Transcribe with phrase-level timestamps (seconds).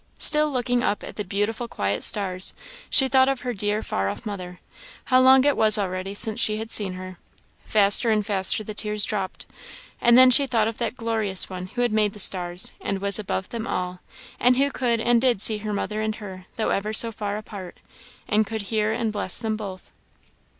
[0.17, 2.55] Still looking up at the beautiful quiet stars,
[2.89, 4.59] she thought of her dear far off mother
[5.05, 7.19] how long it was already since she had seen her
[7.65, 9.45] faster and faster the tears dropped
[10.01, 13.19] and then she thought of that glorious One who had made the stars, and was
[13.19, 13.99] above them all,
[14.39, 17.79] and who could and did see her mother and her, though ever so far apart,
[18.27, 19.91] and could hear and bless them both.